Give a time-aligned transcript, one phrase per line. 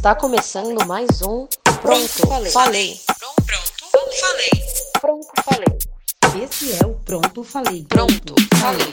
[0.00, 1.46] Está começando mais um
[1.82, 2.50] Pronto, falei.
[2.50, 3.00] falei.
[3.06, 4.64] Pronto, falei.
[4.98, 6.42] Pronto, falei.
[6.42, 7.84] Esse é o Pronto, falei.
[7.86, 8.90] Pronto, falei.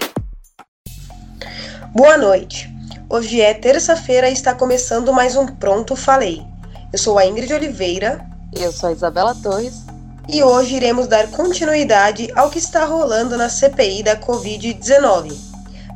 [1.95, 2.69] Boa noite.
[3.09, 6.45] Hoje é terça-feira e está começando mais um Pronto, falei.
[6.91, 8.29] Eu sou a Ingrid Oliveira.
[8.51, 9.75] Eu sou a Isabela Torres.
[10.27, 15.46] E hoje iremos dar continuidade ao que está rolando na CPI da Covid-19.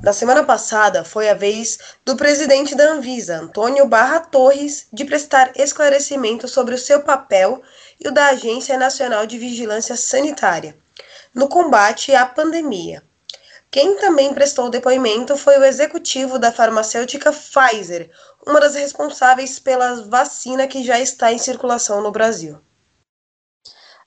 [0.03, 5.51] Na semana passada foi a vez do presidente da Anvisa, Antônio Barra Torres, de prestar
[5.55, 7.61] esclarecimento sobre o seu papel
[7.99, 10.75] e o da Agência Nacional de Vigilância Sanitária
[11.35, 13.03] no combate à pandemia.
[13.69, 18.09] Quem também prestou depoimento foi o executivo da farmacêutica Pfizer,
[18.45, 22.59] uma das responsáveis pela vacina que já está em circulação no Brasil.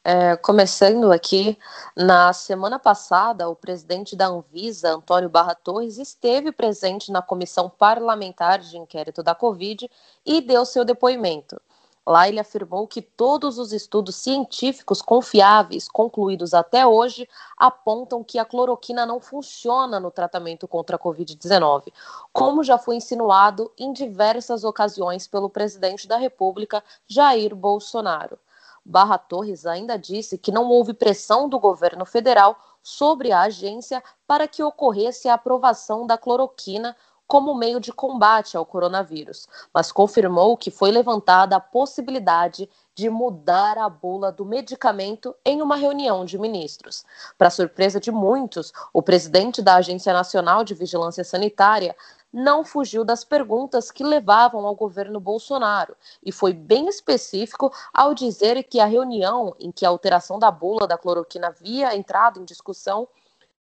[0.07, 1.59] É, começando aqui,
[1.97, 8.59] na semana passada, o presidente da Anvisa, Antônio Barra Torres, esteve presente na comissão parlamentar
[8.59, 9.91] de inquérito da Covid
[10.27, 11.59] e deu seu depoimento.
[12.07, 18.45] Lá ele afirmou que todos os estudos científicos confiáveis concluídos até hoje apontam que a
[18.45, 21.91] cloroquina não funciona no tratamento contra a Covid-19,
[22.31, 28.39] como já foi insinuado em diversas ocasiões pelo presidente da República, Jair Bolsonaro.
[28.85, 34.47] Barra Torres ainda disse que não houve pressão do governo federal sobre a agência para
[34.47, 36.95] que ocorresse a aprovação da cloroquina
[37.27, 43.79] como meio de combate ao coronavírus, mas confirmou que foi levantada a possibilidade de mudar
[43.79, 47.05] a bula do medicamento em uma reunião de ministros.
[47.39, 51.97] Para surpresa de muitos, o presidente da Agência Nacional de Vigilância Sanitária
[52.35, 58.65] não fugiu das perguntas que levavam ao governo Bolsonaro e foi bem específico ao dizer
[58.65, 63.07] que a reunião em que a alteração da bula da cloroquina havia entrado em discussão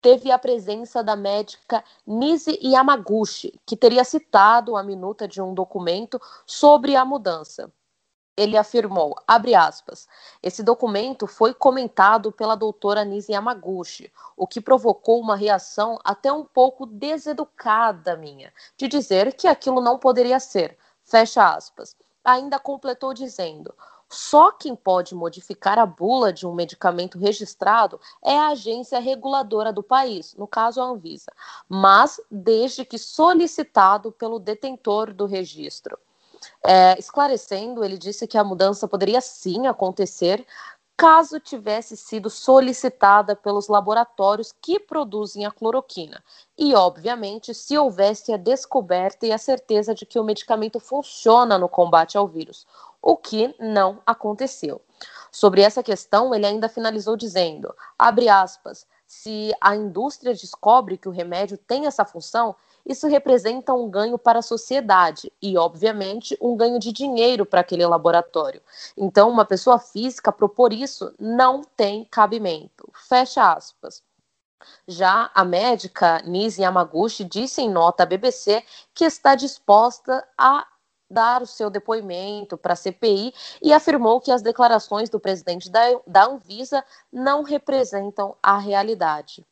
[0.02, 6.20] teve a presença da médica Nise Yamaguchi, que teria citado a minuta de um documento
[6.48, 7.72] sobre a mudança
[8.36, 10.08] ele afirmou, abre aspas,
[10.42, 16.44] esse documento foi comentado pela doutora Nise Yamaguchi, o que provocou uma reação até um
[16.44, 21.95] pouco deseducada minha, de dizer que aquilo não poderia ser, fecha aspas.
[22.26, 23.73] Ainda completou dizendo,
[24.10, 29.83] só quem pode modificar a bula de um medicamento registrado é a agência reguladora do
[29.83, 31.32] país, no caso a Anvisa,
[31.67, 36.00] mas desde que solicitado pelo detentor do registro.
[36.64, 40.45] É, esclarecendo, ele disse que a mudança poderia sim acontecer
[40.95, 46.23] caso tivesse sido solicitada pelos laboratórios que produzem a cloroquina.
[46.58, 51.67] E, obviamente, se houvesse a descoberta e a certeza de que o medicamento funciona no
[51.67, 52.67] combate ao vírus,
[53.02, 54.82] o que não aconteceu.
[55.32, 61.11] Sobre essa questão, ele ainda finalizou dizendo, abre aspas, se a indústria descobre que o
[61.11, 62.55] remédio tem essa função,
[62.86, 67.86] isso representa um ganho para a sociedade e, obviamente, um ganho de dinheiro para aquele
[67.86, 68.61] laboratório.
[68.98, 72.89] Então, uma pessoa física propor isso não tem cabimento.
[73.08, 74.04] Fecha aspas.
[74.88, 78.64] Já a médica Nise Yamaguchi disse em nota à BBC
[78.94, 80.65] que está disposta a
[81.10, 85.82] dar o seu depoimento para a CPI e afirmou que as declarações do presidente da,
[86.08, 89.45] da Anvisa não representam a realidade.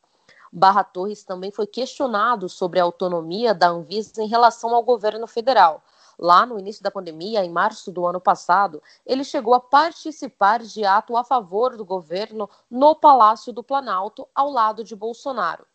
[0.52, 5.82] Barra Torres também foi questionado sobre a autonomia da Anvisa em relação ao governo federal.
[6.20, 10.84] Lá no início da pandemia, em março do ano passado, ele chegou a participar de
[10.84, 15.66] ato a favor do governo no Palácio do Planalto, ao lado de Bolsonaro.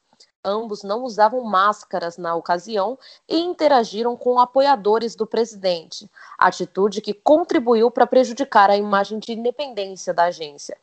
[0.44, 2.97] Ambos não usavam máscaras na ocasião
[3.28, 6.08] e interagiram com apoiadores do presidente,
[6.38, 10.78] atitude que contribuiu para prejudicar a imagem de independência da agência.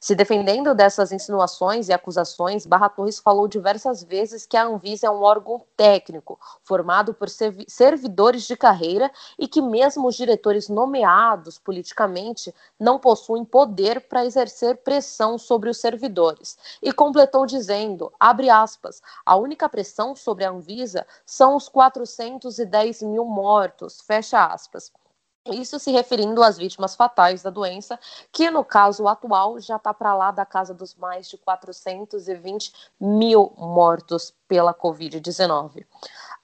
[0.00, 5.10] Se defendendo dessas insinuações e acusações, Barra Torres falou diversas vezes que a Anvisa é
[5.10, 12.54] um órgão técnico, formado por servidores de carreira e que mesmo os diretores nomeados politicamente
[12.78, 16.56] não possuem poder para exercer pressão sobre os servidores.
[16.80, 23.24] E completou dizendo, abre aspas, a única pressão sobre a Anvisa são os 410 mil
[23.24, 24.92] mortos, fecha aspas.
[25.52, 27.98] Isso se referindo às vítimas fatais da doença,
[28.32, 33.52] que no caso atual já está para lá da casa dos mais de 420 mil
[33.56, 35.80] mortos pela Covid-19.
[35.80, 35.84] Uh,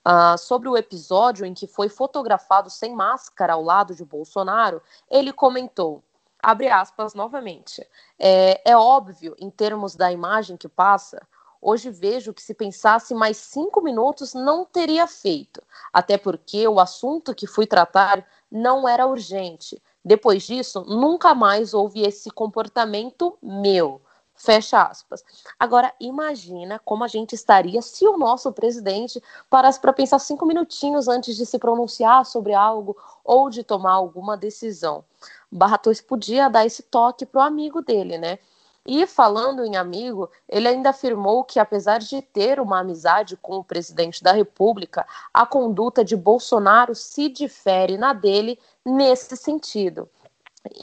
[0.03, 5.33] ah, sobre o episódio em que foi fotografado sem máscara ao lado de Bolsonaro, ele
[5.33, 6.03] comentou:
[6.41, 7.85] abre aspas novamente.
[8.19, 11.25] É, é óbvio, em termos da imagem que passa,
[11.61, 15.61] Hoje vejo que se pensasse mais cinco minutos não teria feito,
[15.91, 19.81] até porque o assunto que fui tratar não era urgente.
[20.03, 24.01] Depois disso, nunca mais houve esse comportamento meu.
[24.37, 25.23] Fecha aspas.
[25.57, 31.07] Agora, imagina como a gente estaria se o nosso presidente parasse para pensar cinco minutinhos
[31.07, 35.05] antes de se pronunciar sobre algo ou de tomar alguma decisão.
[35.49, 38.37] Barra Torres podia dar esse toque para o amigo dele, né?
[38.85, 43.63] E falando em amigo, ele ainda afirmou que, apesar de ter uma amizade com o
[43.63, 50.07] presidente da República, a conduta de Bolsonaro se difere na dele nesse sentido.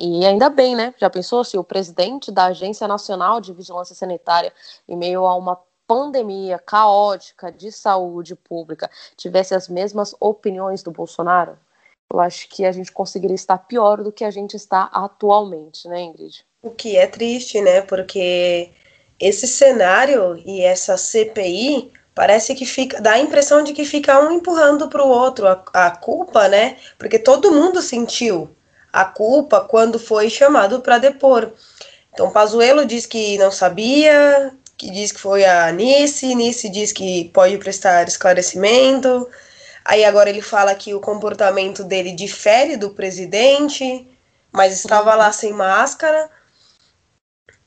[0.00, 0.92] E ainda bem, né?
[0.98, 4.52] Já pensou se o presidente da Agência Nacional de Vigilância Sanitária,
[4.88, 11.56] em meio a uma pandemia caótica de saúde pública, tivesse as mesmas opiniões do Bolsonaro?
[12.12, 16.00] Eu acho que a gente conseguiria estar pior do que a gente está atualmente, né,
[16.02, 16.44] Ingrid?
[16.62, 17.82] O que é triste, né?
[17.82, 18.70] Porque
[19.18, 24.30] esse cenário e essa CPI parece que fica dá a impressão de que fica um
[24.32, 26.76] empurrando para o outro a, a, culpa, né?
[26.98, 28.48] Porque todo mundo sentiu
[28.92, 31.52] a culpa quando foi chamado para depor.
[32.12, 37.30] Então Pazuello diz que não sabia, que diz que foi a Anice, Nice diz que
[37.34, 39.28] pode prestar esclarecimento.
[39.84, 44.06] Aí agora ele fala que o comportamento dele difere do presidente,
[44.52, 46.30] mas estava lá sem máscara.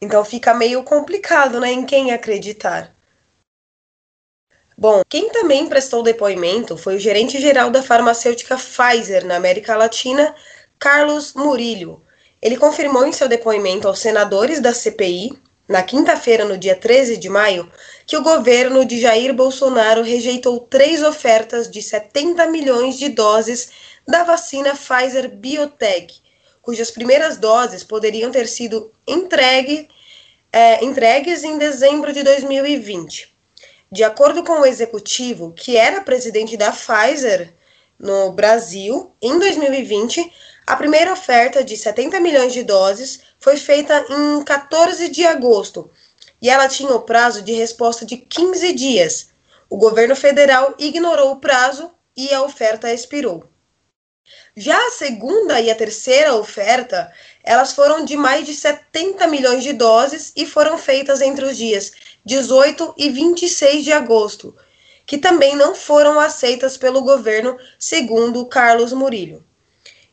[0.02, 2.96] Então fica meio complicado, né, em quem acreditar.
[4.78, 10.36] Bom, quem também prestou depoimento foi o gerente-geral da farmacêutica Pfizer na América Latina,
[10.78, 12.04] Carlos Murillo.
[12.42, 15.32] Ele confirmou em seu depoimento aos senadores da CPI,
[15.68, 17.72] na quinta-feira, no dia 13 de maio,
[18.06, 23.72] que o governo de Jair Bolsonaro rejeitou três ofertas de 70 milhões de doses
[24.06, 26.22] da vacina Pfizer Biotech,
[26.66, 29.88] cujas primeiras doses poderiam ter sido entregue,
[30.52, 33.32] é, entregues em dezembro de 2020.
[33.92, 37.54] De acordo com o executivo, que era presidente da Pfizer
[38.00, 40.34] no Brasil, em 2020,
[40.66, 45.92] a primeira oferta de 70 milhões de doses foi feita em 14 de agosto
[46.42, 49.30] e ela tinha o prazo de resposta de 15 dias.
[49.70, 53.44] O governo federal ignorou o prazo e a oferta expirou.
[54.58, 57.12] Já a segunda e a terceira oferta,
[57.44, 61.92] elas foram de mais de 70 milhões de doses e foram feitas entre os dias
[62.24, 64.56] 18 e 26 de agosto,
[65.06, 69.44] que também não foram aceitas pelo governo, segundo Carlos Murillo.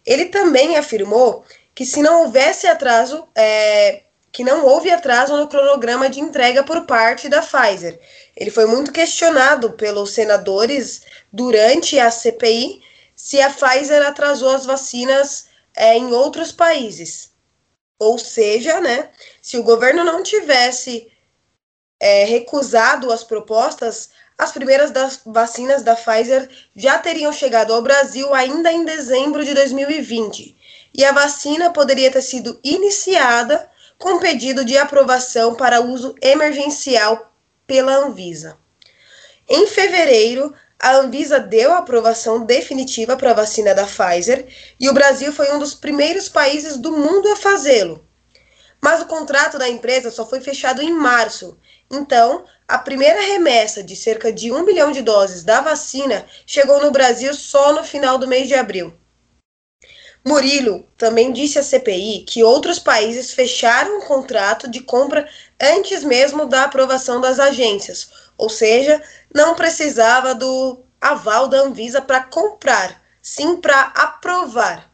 [0.05, 4.03] Ele também afirmou que se não houvesse atraso, é,
[4.33, 8.01] que não houve atraso no cronograma de entrega por parte da Pfizer.
[8.37, 11.03] Ele foi muito questionado pelos senadores
[11.33, 12.83] durante a CPI
[13.23, 15.47] se a Pfizer atrasou as vacinas
[15.77, 17.31] é, em outros países.
[17.97, 19.11] Ou seja, né,
[19.41, 21.09] se o governo não tivesse
[22.01, 28.35] é, recusado as propostas, as primeiras das vacinas da Pfizer já teriam chegado ao Brasil
[28.35, 30.57] ainda em dezembro de 2020.
[30.93, 33.71] E a vacina poderia ter sido iniciada
[34.01, 37.33] com pedido de aprovação para uso emergencial
[37.69, 38.59] pela Anvisa.
[39.49, 40.53] Em fevereiro,
[40.83, 44.49] a Anvisa deu a aprovação definitiva para a vacina da Pfizer
[44.81, 48.05] e o Brasil foi um dos primeiros países do mundo a fazê-lo.
[48.81, 51.57] Mas o contrato da empresa só foi fechado em março,
[51.89, 56.91] então a primeira remessa de cerca de um milhão de doses da vacina chegou no
[56.91, 58.93] Brasil só no final do mês de abril.
[60.25, 65.29] Murilo também disse à CPI que outros países fecharam um contrato de compra
[65.61, 68.11] antes mesmo da aprovação das agências,
[68.43, 69.01] ou seja,
[69.33, 74.91] não precisava do aval da Anvisa para comprar, sim para aprovar.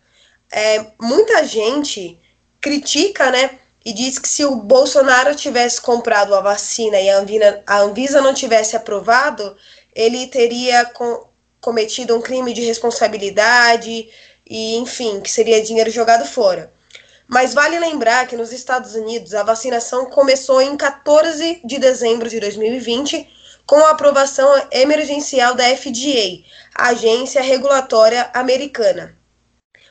[0.53, 2.21] É, muita gente
[2.61, 7.63] critica, né, e diz que se o Bolsonaro tivesse comprado a vacina e a Anvisa,
[7.67, 9.57] a Anvisa não tivesse aprovado,
[9.95, 11.27] ele teria com,
[11.59, 14.11] cometido um crime de responsabilidade
[14.47, 16.71] e, enfim, que seria dinheiro jogado fora.
[17.27, 22.41] Mas vale lembrar que nos Estados Unidos a vacinação começou em 14 de dezembro de
[22.41, 23.38] 2020
[23.69, 26.43] com a aprovação emergencial da FDA,
[26.75, 29.15] agência regulatória americana.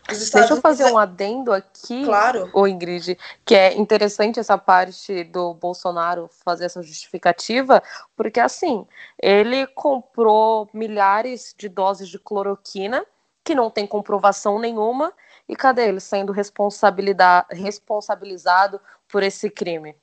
[0.07, 2.49] Deixa eu fazer um adendo aqui, claro.
[2.53, 7.83] o Ingrid, que é interessante essa parte do Bolsonaro fazer essa justificativa,
[8.15, 8.87] porque assim,
[9.21, 13.05] ele comprou milhares de doses de cloroquina,
[13.43, 15.13] que não tem comprovação nenhuma,
[15.47, 19.95] e cadê ele sendo responsabilizado por esse crime?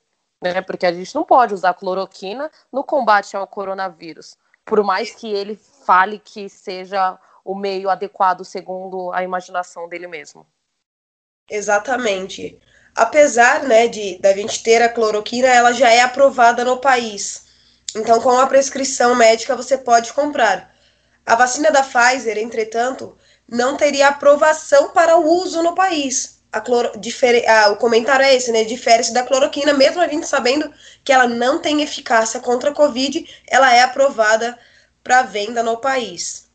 [0.52, 0.60] Né?
[0.60, 5.58] Porque a gente não pode usar cloroquina no combate ao coronavírus, por mais que ele
[5.86, 10.46] fale que seja o meio adequado segundo a imaginação dele mesmo.
[11.50, 12.58] Exatamente.
[12.96, 17.46] Apesar, né, de da gente ter a cloroquina, ela já é aprovada no país.
[17.94, 20.74] Então, com a prescrição médica você pode comprar.
[21.26, 23.16] A vacina da Pfizer, entretanto,
[23.48, 26.33] não teria aprovação para o uso no país.
[26.54, 28.62] A cloro, difere, o comentário é esse, né?
[28.62, 33.28] Difere-se da cloroquina, mesmo a gente sabendo que ela não tem eficácia contra a Covid,
[33.48, 34.56] ela é aprovada
[35.02, 36.48] para venda no país.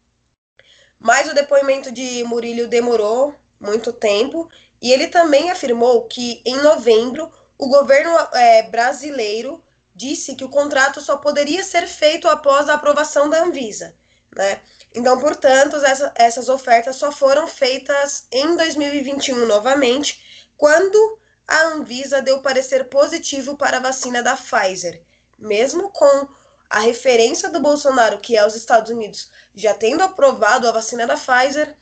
[0.98, 4.50] Mas o depoimento de Murilo demorou muito tempo
[4.82, 9.62] e ele também afirmou que em novembro o governo é, brasileiro
[9.94, 13.98] disse que o contrato só poderia ser feito após a aprovação da Anvisa,
[14.34, 14.62] né?
[14.94, 22.42] Então, portanto, essa, essas ofertas só foram feitas em 2021 novamente, quando a Anvisa deu
[22.42, 25.04] parecer positivo para a vacina da Pfizer.
[25.38, 26.28] Mesmo com
[26.70, 31.16] a referência do Bolsonaro, que é os Estados Unidos, já tendo aprovado a vacina da
[31.16, 31.76] Pfizer,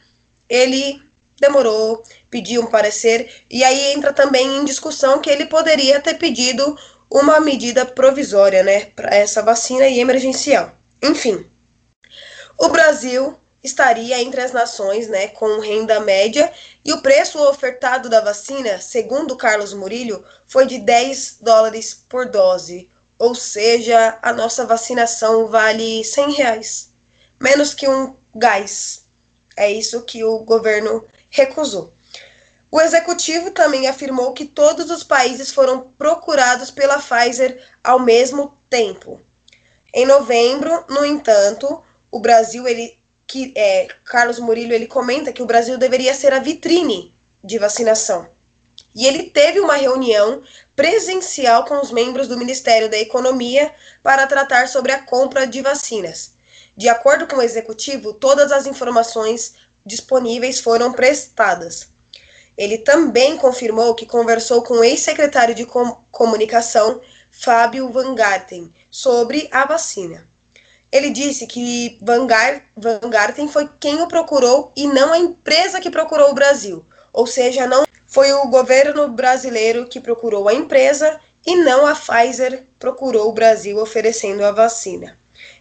[0.47, 1.01] ele
[1.39, 6.77] demorou, pediu um parecer, e aí entra também em discussão que ele poderia ter pedido
[7.09, 10.71] uma medida provisória, né, para essa vacina e emergencial.
[11.01, 11.45] Enfim,
[12.57, 16.51] o Brasil estaria entre as nações, né, com renda média,
[16.83, 22.89] e o preço ofertado da vacina, segundo Carlos Murillo, foi de 10 dólares por dose,
[23.19, 26.89] ou seja, a nossa vacinação vale 100 reais,
[27.39, 29.05] menos que um gás.
[29.55, 31.93] É isso que o governo recusou.
[32.69, 39.21] O executivo também afirmou que todos os países foram procurados pela Pfizer ao mesmo tempo.
[39.93, 42.97] Em novembro, no entanto, o Brasil, ele
[43.27, 48.29] que é, Carlos Murilo, ele comenta que o Brasil deveria ser a vitrine de vacinação.
[48.95, 50.41] E ele teve uma reunião
[50.75, 53.71] presencial com os membros do Ministério da Economia
[54.01, 56.35] para tratar sobre a compra de vacinas.
[56.75, 61.89] De acordo com o executivo, todas as informações disponíveis foram prestadas.
[62.57, 69.47] Ele também confirmou que conversou com o ex-secretário de com comunicação, Fábio Van Garten, sobre
[69.51, 70.27] a vacina.
[70.91, 75.79] Ele disse que Van, Gar Van Garten foi quem o procurou e não a empresa
[75.81, 76.85] que procurou o Brasil.
[77.11, 82.65] Ou seja, não foi o governo brasileiro que procurou a empresa e não a Pfizer
[82.79, 85.17] procurou o Brasil oferecendo a vacina.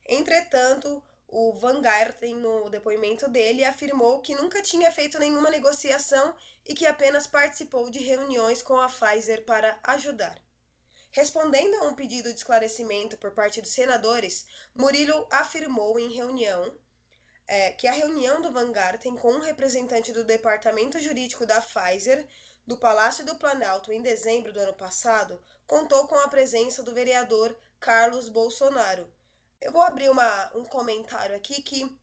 [0.08, 6.72] Entretanto, o Van Garten, no depoimento dele, afirmou que nunca tinha feito nenhuma negociação e
[6.72, 10.45] que apenas participou de reuniões com a Pfizer para ajudar.
[11.16, 16.76] Respondendo a um pedido de esclarecimento por parte dos senadores, Murilo afirmou em reunião
[17.48, 22.28] é, que a reunião do Van Garten com um representante do departamento jurídico da Pfizer
[22.66, 27.58] do Palácio do Planalto em dezembro do ano passado contou com a presença do vereador
[27.80, 29.10] Carlos Bolsonaro,
[29.58, 31.98] eu vou abrir uma, um comentário aqui que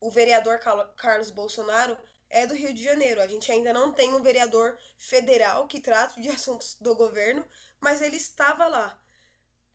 [0.00, 0.58] o vereador
[0.96, 1.98] Carlos Bolsonaro
[2.28, 3.20] é do Rio de Janeiro.
[3.20, 7.46] A gente ainda não tem um vereador federal que trate de assuntos do governo,
[7.80, 9.00] mas ele estava lá.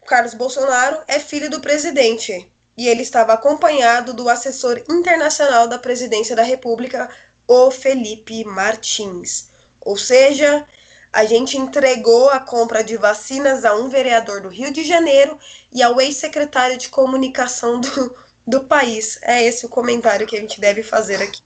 [0.06, 6.34] Carlos Bolsonaro é filho do presidente e ele estava acompanhado do assessor internacional da presidência
[6.34, 7.08] da República,
[7.46, 9.48] o Felipe Martins.
[9.80, 10.66] Ou seja,
[11.12, 15.38] a gente entregou a compra de vacinas a um vereador do Rio de Janeiro
[15.70, 18.16] e ao ex-secretário de comunicação do,
[18.46, 19.18] do país.
[19.22, 21.42] É esse o comentário que a gente deve fazer aqui.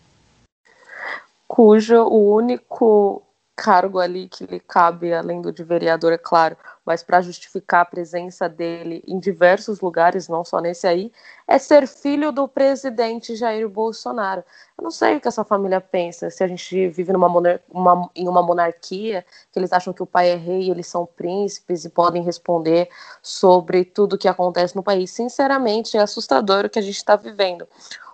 [1.57, 3.23] Cujo o único
[3.57, 7.85] cargo ali que lhe cabe, além do de vereador, é claro, mas para justificar a
[7.87, 11.11] presença dele em diversos lugares, não só nesse aí,
[11.49, 14.45] é ser filho do presidente Jair Bolsonaro.
[14.77, 17.29] Eu não sei o que essa família pensa, se a gente vive numa
[17.71, 21.87] uma, em uma monarquia, que eles acham que o pai é rei, eles são príncipes
[21.87, 22.91] e podem responder
[23.23, 25.11] sobre tudo que acontece no país.
[25.11, 27.67] Sinceramente, é assustador o que a gente está vivendo.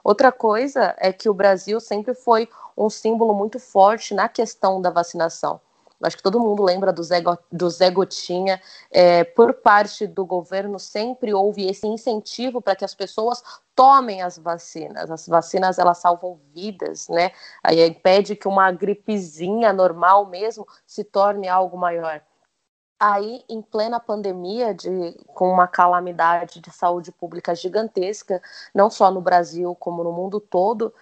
[0.04, 4.90] Outra coisa é que o Brasil sempre foi um símbolo muito forte na questão da
[4.90, 5.60] vacinação.
[6.02, 8.60] Acho que todo mundo lembra do Zé, do Zé Gotinha.
[8.90, 13.42] É, por parte do governo, sempre houve esse incentivo para que as pessoas
[13.74, 15.10] tomem as vacinas.
[15.10, 17.30] As vacinas, elas salvam vidas, né?
[17.62, 22.20] Aí impede que uma gripezinha normal mesmo se torne algo maior.
[22.98, 28.40] Aí, em plena pandemia, de, com uma calamidade de saúde pública gigantesca,
[28.72, 30.94] não só no Brasil, como no mundo todo,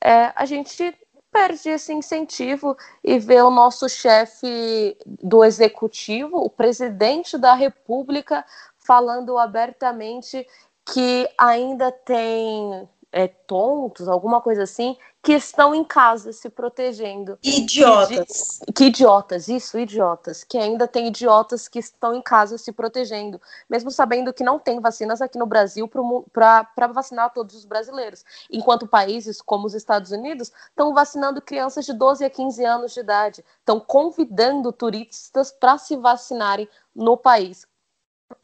[0.00, 0.96] é, a gente
[1.38, 8.44] perde esse incentivo e vê o nosso chefe do executivo, o presidente da República,
[8.76, 10.44] falando abertamente
[10.84, 17.38] que ainda tem é, tontos, alguma coisa assim, que estão em casa se protegendo.
[17.42, 18.60] Idiotas.
[18.66, 20.44] Que, que, idiotas, isso, idiotas.
[20.44, 24.80] Que ainda tem idiotas que estão em casa se protegendo, mesmo sabendo que não tem
[24.80, 25.90] vacinas aqui no Brasil
[26.32, 28.24] para vacinar todos os brasileiros.
[28.50, 33.00] Enquanto países como os Estados Unidos estão vacinando crianças de 12 a 15 anos de
[33.00, 37.66] idade, estão convidando turistas para se vacinarem no país.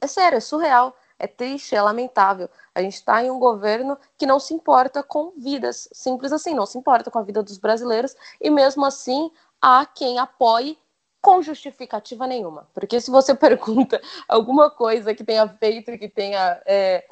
[0.00, 2.49] É sério, é surreal é triste, é lamentável.
[2.75, 6.66] A gente está em um governo que não se importa com vidas, simples assim, não
[6.66, 9.30] se importa com a vida dos brasileiros, e mesmo assim
[9.61, 10.78] há quem apoie
[11.21, 12.68] com justificativa nenhuma.
[12.75, 17.06] Porque se você pergunta alguma coisa que tenha feito, que tenha é,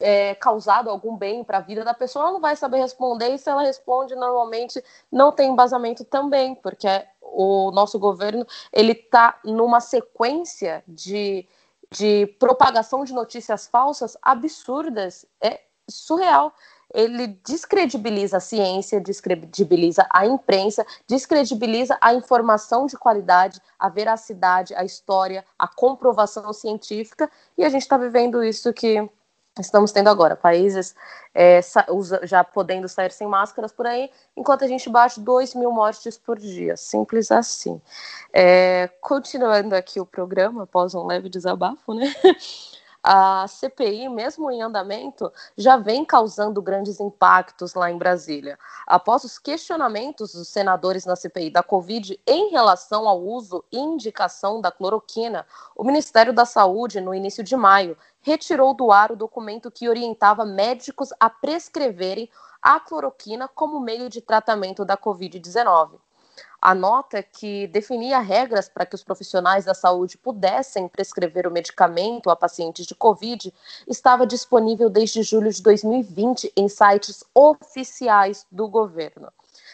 [0.00, 3.38] é, causado algum bem para a vida da pessoa, ela não vai saber responder, e
[3.38, 6.88] se ela responde, normalmente não tem embasamento também, porque
[7.20, 11.46] o nosso governo ele está numa sequência de,
[11.90, 16.52] de propagação de notícias falsas absurdas, é surreal.
[16.94, 24.84] Ele descredibiliza a ciência, descredibiliza a imprensa, descredibiliza a informação de qualidade, a veracidade, a
[24.84, 29.08] história, a comprovação científica, e a gente está vivendo isso que
[29.58, 30.36] estamos tendo agora.
[30.36, 30.94] Países
[31.34, 31.60] é,
[32.22, 36.38] já podendo sair sem máscaras por aí, enquanto a gente bate 2 mil mortes por
[36.38, 36.76] dia.
[36.76, 37.80] Simples assim.
[38.32, 42.12] É, continuando aqui o programa, após um leve desabafo, né?
[43.08, 48.58] a CPI, mesmo em andamento, já vem causando grandes impactos lá em Brasília.
[48.84, 54.60] Após os questionamentos dos senadores na CPI da Covid em relação ao uso e indicação
[54.60, 55.46] da cloroquina,
[55.76, 57.96] o Ministério da Saúde, no início de maio,
[58.26, 62.28] retirou do ar o documento que orientava médicos a prescreverem
[62.60, 66.00] a cloroquina como meio de tratamento da Covid-19
[66.60, 72.28] a nota que definia regras para que os profissionais da saúde pudessem prescrever o medicamento
[72.28, 73.54] a pacientes de Covid
[73.86, 79.28] estava disponível desde julho de 2020 em sites oficiais do governo.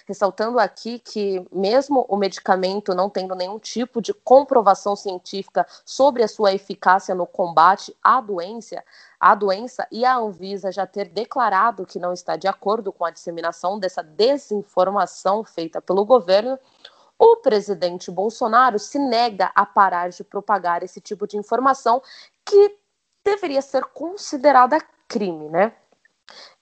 [0.07, 6.29] Ressaltando aqui que, mesmo o medicamento não tendo nenhum tipo de comprovação científica sobre a
[6.29, 8.83] sua eficácia no combate à doença,
[9.21, 13.11] a doença e a Anvisa já ter declarado que não está de acordo com a
[13.11, 16.59] disseminação dessa desinformação feita pelo governo,
[17.19, 22.03] o presidente Bolsonaro se nega a parar de propagar esse tipo de informação
[22.45, 22.77] que
[23.25, 25.73] deveria ser considerada crime, né?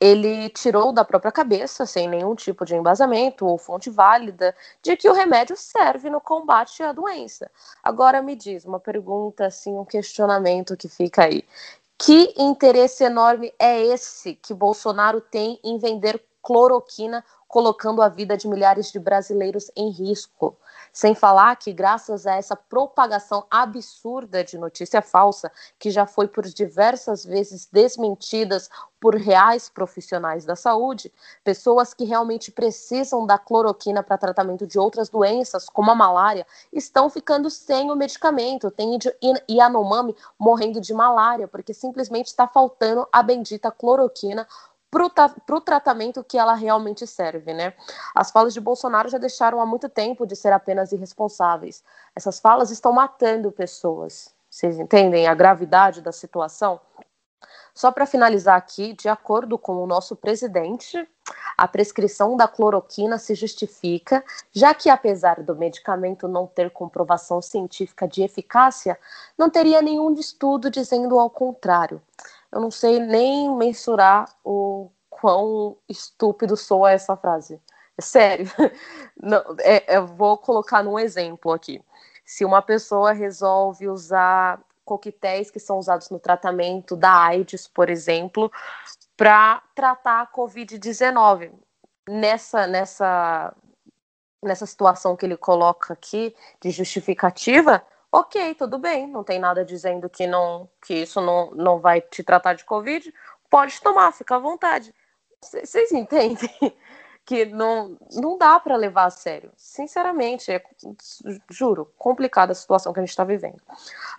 [0.00, 5.08] Ele tirou da própria cabeça, sem nenhum tipo de embasamento ou fonte válida, de que
[5.08, 7.50] o remédio serve no combate à doença.
[7.82, 11.44] Agora me diz uma pergunta, assim, um questionamento que fica aí.
[11.98, 18.47] Que interesse enorme é esse que Bolsonaro tem em vender cloroquina, colocando a vida de
[18.47, 20.57] milhares de brasileiros em risco?
[20.92, 26.47] Sem falar que, graças a essa propagação absurda de notícia falsa, que já foi por
[26.47, 34.19] diversas vezes desmentidas por reais profissionais da saúde, pessoas que realmente precisam da cloroquina para
[34.19, 38.71] tratamento de outras doenças, como a malária, estão ficando sem o medicamento.
[38.71, 38.99] Tem
[39.50, 44.47] Yanomami morrendo de malária, porque simplesmente está faltando a bendita cloroquina
[44.90, 47.72] para o tratamento que ela realmente serve, né?
[48.14, 51.84] As falas de Bolsonaro já deixaram há muito tempo de ser apenas irresponsáveis.
[52.14, 54.34] Essas falas estão matando pessoas.
[54.50, 56.80] Vocês entendem a gravidade da situação?
[57.72, 61.08] Só para finalizar aqui, de acordo com o nosso presidente,
[61.56, 68.08] a prescrição da cloroquina se justifica, já que apesar do medicamento não ter comprovação científica
[68.08, 68.98] de eficácia,
[69.38, 72.02] não teria nenhum estudo dizendo ao contrário
[72.52, 77.60] eu não sei nem mensurar o quão estúpido soa essa frase.
[77.97, 78.47] É sério.
[79.23, 81.82] Não, é, eu vou colocar num exemplo aqui.
[82.25, 84.58] Se uma pessoa resolve usar
[84.91, 88.50] coquetéis que são usados no tratamento da AIDS, por exemplo,
[89.17, 91.52] para tratar a Covid-19.
[92.08, 93.54] Nessa, nessa,
[94.43, 100.08] nessa situação que ele coloca aqui de justificativa, ok, tudo bem, não tem nada dizendo
[100.08, 103.12] que não que isso não, não vai te tratar de Covid,
[103.49, 104.94] pode tomar, fica à vontade.
[105.40, 106.50] Vocês entendem
[107.25, 109.52] que não, não dá para levar a sério?
[109.56, 110.62] Sinceramente, é,
[111.49, 113.62] juro, complicada a situação que a gente está vivendo.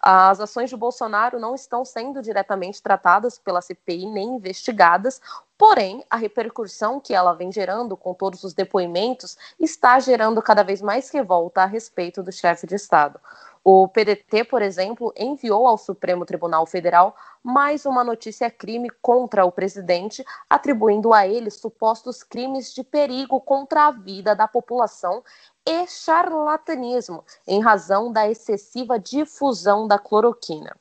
[0.01, 5.21] As ações de Bolsonaro não estão sendo diretamente tratadas pela CPI nem investigadas,
[5.61, 10.81] Porém, a repercussão que ela vem gerando com todos os depoimentos está gerando cada vez
[10.81, 13.19] mais revolta a respeito do chefe de Estado.
[13.63, 19.51] O PDT, por exemplo, enviou ao Supremo Tribunal Federal mais uma notícia crime contra o
[19.51, 25.23] presidente, atribuindo a ele supostos crimes de perigo contra a vida da população
[25.63, 30.75] e charlatanismo, em razão da excessiva difusão da cloroquina.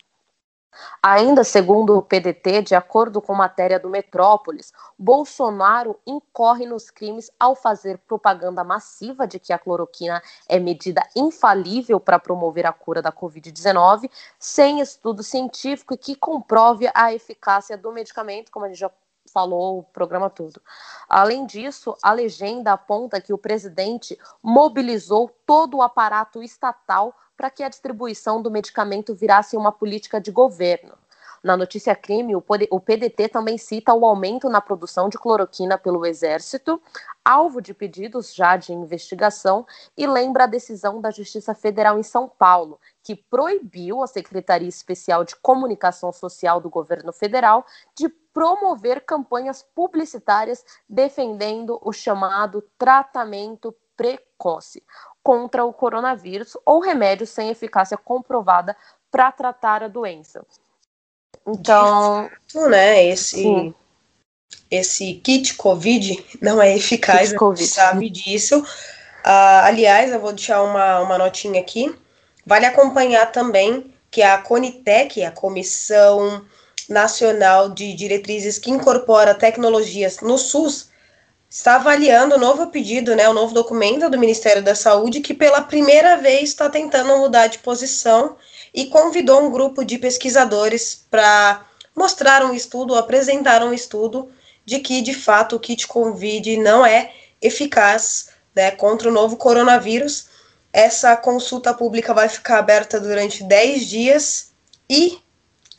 [1.02, 7.54] Ainda segundo o PDT, de acordo com matéria do Metrópolis, Bolsonaro incorre nos crimes ao
[7.54, 13.10] fazer propaganda massiva de que a cloroquina é medida infalível para promover a cura da
[13.10, 18.90] Covid-19, sem estudo científico que comprove a eficácia do medicamento, como a gente já
[19.32, 20.60] falou o programa todo.
[21.08, 27.62] Além disso, a legenda aponta que o presidente mobilizou todo o aparato estatal para que
[27.62, 30.94] a distribuição do medicamento virasse uma política de governo.
[31.42, 36.78] Na notícia crime, o PDT também cita o aumento na produção de cloroquina pelo Exército,
[37.24, 39.66] alvo de pedidos já de investigação,
[39.96, 45.24] e lembra a decisão da Justiça Federal em São Paulo, que proibiu a Secretaria Especial
[45.24, 47.64] de Comunicação Social do governo federal
[47.94, 54.82] de promover campanhas publicitárias defendendo o chamado tratamento precoce
[55.22, 58.76] contra o coronavírus ou remédios sem eficácia comprovada
[59.10, 60.44] para tratar a doença.
[61.46, 63.74] Então, fato, né, esse
[64.70, 68.60] esse kit COVID não é eficaz, a gente sabe disso.
[68.60, 71.94] Uh, aliás, eu vou deixar uma, uma notinha aqui.
[72.46, 76.44] Vale acompanhar também que a Conitec, a Comissão
[76.90, 80.90] Nacional de Diretrizes que incorpora tecnologias no SUS,
[81.48, 85.62] está avaliando o novo pedido, né, o novo documento do Ministério da Saúde, que pela
[85.62, 88.36] primeira vez está tentando mudar de posição
[88.74, 94.30] e convidou um grupo de pesquisadores para mostrar um estudo, apresentar um estudo
[94.64, 100.28] de que, de fato, o kit Covid não é eficaz né, contra o novo coronavírus.
[100.72, 104.52] Essa consulta pública vai ficar aberta durante 10 dias
[104.88, 105.18] e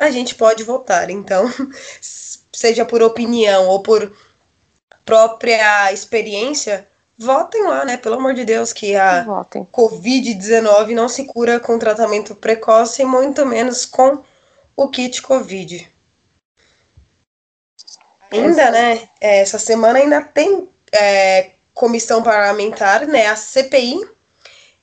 [0.01, 1.11] a gente pode votar.
[1.11, 1.45] Então,
[2.51, 4.11] seja por opinião ou por
[5.05, 6.87] própria experiência,
[7.17, 7.97] votem lá, né?
[7.97, 9.23] Pelo amor de Deus, que a
[9.71, 14.23] Covid-19 não se cura com tratamento precoce, e muito menos com
[14.75, 15.87] o kit Covid.
[18.31, 19.07] Ainda, né?
[19.19, 23.27] Essa semana ainda tem é, comissão parlamentar, né?
[23.27, 24.09] A CPI,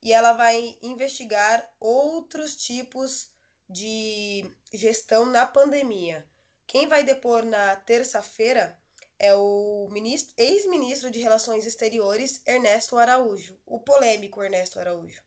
[0.01, 3.37] e ela vai investigar outros tipos
[3.69, 6.29] de gestão na pandemia.
[6.67, 8.81] Quem vai depor na terça-feira
[9.19, 9.89] é o
[10.37, 15.23] ex-ministro de Relações Exteriores, Ernesto Araújo, o polêmico Ernesto Araújo.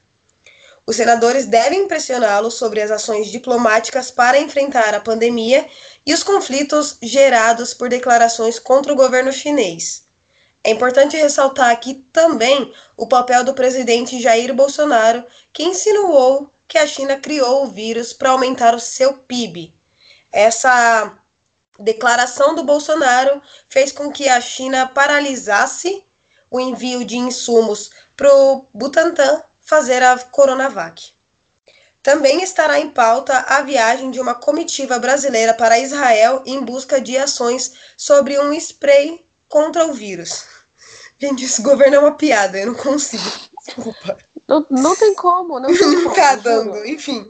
[0.86, 5.67] Os senadores devem pressioná-lo sobre as ações diplomáticas para enfrentar a pandemia
[6.06, 10.06] e os conflitos gerados por declarações contra o governo chinês.
[10.63, 16.88] É importante ressaltar aqui também o papel do presidente Jair Bolsonaro, que insinuou que a
[16.88, 19.75] China criou o vírus para aumentar o seu PIB.
[20.31, 21.19] Essa
[21.77, 26.05] declaração do Bolsonaro fez com que a China paralisasse
[26.49, 31.12] o envio de insumos para o Butantan fazer a Coronavac.
[32.01, 37.17] Também estará em pauta a viagem de uma comitiva brasileira para Israel em busca de
[37.17, 40.45] ações sobre um spray contra o vírus.
[41.19, 43.29] Gente, esse governo é uma piada, eu não consigo.
[43.65, 44.17] Desculpa.
[44.51, 46.13] Não, não tem como, não tem como.
[46.13, 47.25] Tá dando, enfim.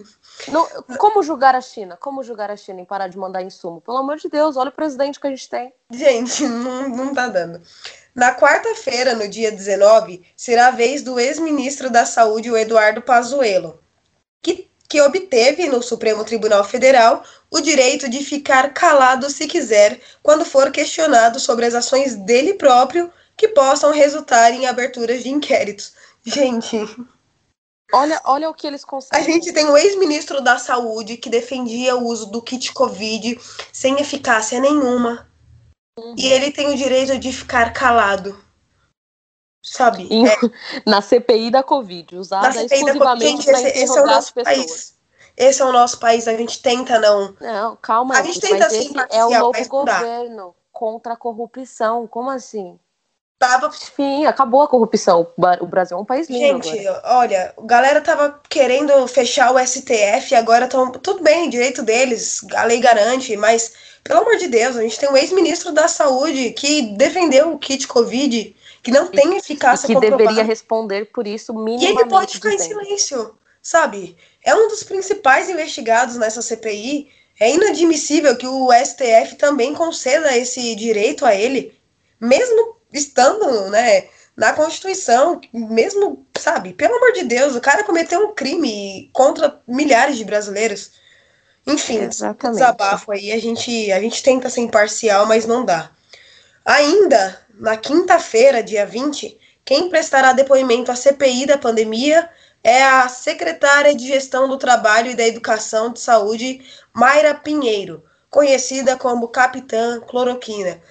[0.47, 1.95] Não, como julgar a China?
[1.95, 3.79] Como julgar a China em parar de mandar insumo?
[3.79, 5.71] Pelo amor de Deus, olha o presidente que a gente tem.
[5.91, 7.61] Gente, não, não tá dando.
[8.15, 13.79] Na quarta-feira, no dia 19, será a vez do ex-ministro da Saúde, o Eduardo Pazuello,
[14.41, 20.43] que, que obteve no Supremo Tribunal Federal o direito de ficar calado se quiser quando
[20.43, 25.93] for questionado sobre as ações dele próprio que possam resultar em aberturas de inquéritos.
[26.23, 26.77] Gente,
[27.93, 29.21] Olha, olha o que eles conseguem.
[29.21, 33.37] A gente tem o ex-ministro da Saúde que defendia o uso do kit Covid
[33.73, 35.27] sem eficácia nenhuma.
[35.99, 36.15] Uhum.
[36.17, 38.39] E ele tem o direito de ficar calado.
[39.63, 40.07] Sabe?
[40.09, 40.35] Em, é.
[40.87, 44.57] Na CPI da Covid, usada exclusivamente para interrogar é as pessoas.
[44.57, 45.01] País.
[45.37, 47.35] Esse é o nosso país, a gente tenta não.
[47.39, 52.07] Não, calma, a gente tenta mas esse é o novo governo contra a corrupção.
[52.07, 52.79] Como assim?
[53.41, 53.67] Tava.
[53.67, 55.27] Enfim, acabou a corrupção.
[55.59, 56.63] O Brasil é um país lindo.
[56.63, 57.17] Gente, agora.
[57.17, 60.91] olha, a galera tava querendo fechar o STF, agora estão.
[60.91, 63.73] Tudo bem, direito deles, a lei garante, mas,
[64.03, 67.87] pelo amor de Deus, a gente tem um ex-ministro da Saúde que defendeu o kit
[67.87, 70.23] Covid, que não tem eficácia e que comprovada.
[70.23, 71.85] deveria responder por isso minimamente.
[71.85, 72.79] E ele pode ficar dizendo.
[72.81, 74.15] em silêncio, sabe?
[74.45, 77.09] É um dos principais investigados nessa CPI.
[77.39, 81.75] É inadmissível que o STF também conceda esse direito a ele,
[82.19, 88.33] mesmo estando, né, na Constituição, mesmo, sabe, pelo amor de Deus, o cara cometeu um
[88.33, 90.91] crime contra milhares de brasileiros.
[91.67, 92.59] Enfim, Exatamente.
[92.59, 95.91] desabafo aí, a gente, a gente tenta ser imparcial, mas não dá.
[96.65, 102.29] Ainda, na quinta-feira, dia 20, quem prestará depoimento à CPI da pandemia
[102.63, 106.61] é a secretária de Gestão do Trabalho e da Educação de Saúde,
[106.93, 110.81] Mayra Pinheiro, conhecida como Capitã Cloroquina.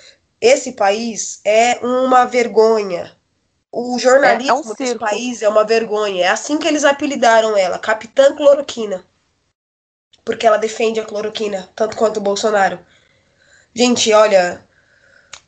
[0.41, 3.15] Esse país é uma vergonha.
[3.71, 6.25] O jornalismo é, é um desse país é uma vergonha.
[6.25, 9.05] É assim que eles apelidaram ela, Capitã Cloroquina.
[10.25, 12.79] Porque ela defende a cloroquina, tanto quanto o Bolsonaro.
[13.75, 14.67] Gente, olha,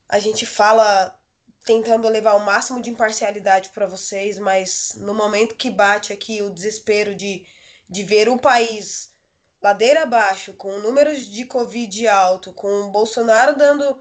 [0.08, 1.18] a gente fala
[1.64, 6.50] tentando levar o máximo de imparcialidade para vocês, mas no momento que bate aqui o
[6.50, 7.46] desespero de,
[7.88, 9.12] de ver um país
[9.60, 14.00] ladeira abaixo, com números de Covid alto, com o Bolsonaro dando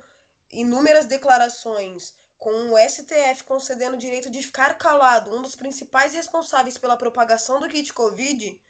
[0.51, 6.77] inúmeras declarações, com o STF concedendo o direito de ficar calado, um dos principais responsáveis
[6.77, 8.61] pela propagação do kit Covid,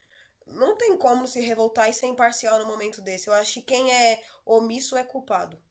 [0.45, 3.27] não tem como se revoltar e ser imparcial no momento desse.
[3.27, 5.63] Eu acho que quem é omisso é culpado.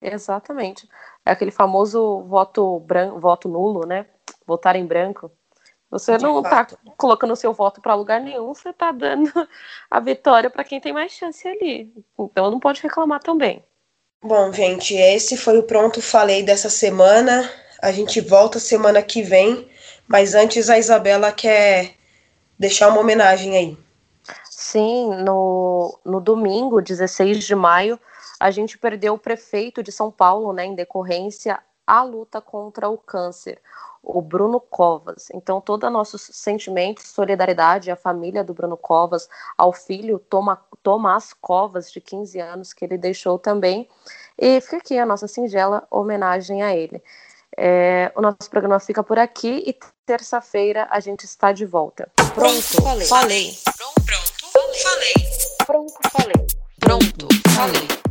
[0.00, 0.88] Exatamente.
[1.24, 4.06] É aquele famoso voto, branco, voto nulo, né?
[4.46, 5.30] Votar em branco.
[5.90, 9.28] Você de não está colocando seu voto para lugar nenhum, você está dando
[9.90, 11.92] a vitória para quem tem mais chance ali.
[12.18, 13.64] Então não pode reclamar também.
[14.22, 17.50] Bom, gente, esse foi o Pronto Falei dessa semana.
[17.80, 19.66] A gente volta semana que vem,
[20.06, 21.94] mas antes a Isabela quer
[22.58, 23.78] deixar uma homenagem aí.
[24.44, 27.98] Sim, no, no domingo, 16 de maio,
[28.38, 32.98] a gente perdeu o prefeito de São Paulo, né, em decorrência à luta contra o
[32.98, 33.58] câncer
[34.02, 35.28] o Bruno Covas.
[35.32, 41.32] Então, todo o nosso sentimento, solidariedade à família do Bruno Covas, ao filho Toma, Tomás
[41.32, 43.88] Covas, de 15 anos, que ele deixou também.
[44.38, 47.02] E fica aqui a nossa singela homenagem a ele.
[47.56, 52.10] É, o nosso programa fica por aqui e terça-feira a gente está de volta.
[52.34, 53.06] Pronto, falei.
[53.06, 53.58] falei.
[53.76, 55.14] Pronto, falei.
[55.66, 56.46] Pronto, falei.
[56.78, 58.09] Pronto, falei.